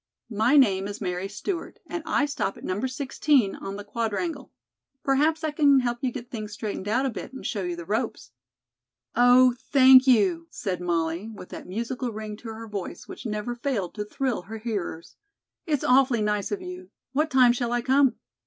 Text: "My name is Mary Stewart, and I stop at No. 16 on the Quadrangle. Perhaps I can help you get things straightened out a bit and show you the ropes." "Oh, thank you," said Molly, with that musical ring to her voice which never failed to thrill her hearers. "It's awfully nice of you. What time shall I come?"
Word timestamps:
"My 0.31 0.57
name 0.57 0.87
is 0.87 0.99
Mary 0.99 1.27
Stewart, 1.29 1.77
and 1.85 2.01
I 2.07 2.25
stop 2.25 2.57
at 2.57 2.63
No. 2.63 2.83
16 2.83 3.55
on 3.57 3.75
the 3.75 3.83
Quadrangle. 3.83 4.51
Perhaps 5.03 5.43
I 5.43 5.51
can 5.51 5.81
help 5.81 5.99
you 6.01 6.11
get 6.11 6.31
things 6.31 6.53
straightened 6.53 6.87
out 6.87 7.05
a 7.05 7.09
bit 7.11 7.33
and 7.33 7.45
show 7.45 7.61
you 7.61 7.75
the 7.75 7.85
ropes." 7.85 8.31
"Oh, 9.15 9.53
thank 9.71 10.07
you," 10.07 10.47
said 10.49 10.81
Molly, 10.81 11.29
with 11.29 11.49
that 11.49 11.67
musical 11.67 12.11
ring 12.11 12.35
to 12.37 12.47
her 12.47 12.67
voice 12.67 13.07
which 13.07 13.27
never 13.27 13.53
failed 13.53 13.93
to 13.93 14.03
thrill 14.03 14.41
her 14.41 14.57
hearers. 14.57 15.17
"It's 15.67 15.83
awfully 15.83 16.23
nice 16.23 16.51
of 16.51 16.63
you. 16.63 16.89
What 17.13 17.29
time 17.29 17.53
shall 17.53 17.71
I 17.71 17.83
come?" 17.83 18.15